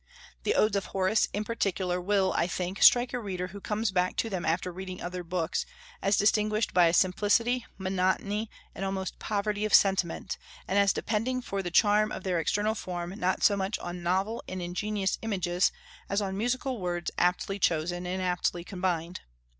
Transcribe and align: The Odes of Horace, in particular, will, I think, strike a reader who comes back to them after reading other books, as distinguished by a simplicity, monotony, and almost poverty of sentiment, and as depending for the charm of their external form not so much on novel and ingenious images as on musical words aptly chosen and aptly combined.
The 0.41 0.55
Odes 0.55 0.75
of 0.75 0.85
Horace, 0.87 1.27
in 1.31 1.43
particular, 1.43 2.01
will, 2.01 2.33
I 2.35 2.47
think, 2.47 2.81
strike 2.81 3.13
a 3.13 3.19
reader 3.19 3.49
who 3.49 3.61
comes 3.61 3.91
back 3.91 4.15
to 4.15 4.31
them 4.31 4.45
after 4.45 4.71
reading 4.73 4.99
other 4.99 5.23
books, 5.23 5.63
as 6.01 6.17
distinguished 6.17 6.73
by 6.73 6.87
a 6.87 6.91
simplicity, 6.93 7.67
monotony, 7.77 8.49
and 8.73 8.83
almost 8.83 9.19
poverty 9.19 9.63
of 9.63 9.75
sentiment, 9.75 10.39
and 10.67 10.79
as 10.79 10.91
depending 10.91 11.39
for 11.43 11.61
the 11.61 11.69
charm 11.69 12.11
of 12.11 12.23
their 12.23 12.39
external 12.39 12.73
form 12.73 13.13
not 13.19 13.43
so 13.43 13.55
much 13.55 13.77
on 13.77 14.01
novel 14.01 14.43
and 14.47 14.59
ingenious 14.59 15.19
images 15.21 15.71
as 16.09 16.19
on 16.19 16.35
musical 16.35 16.81
words 16.81 17.11
aptly 17.19 17.59
chosen 17.59 18.07
and 18.07 18.23
aptly 18.23 18.63
combined. 18.63 19.19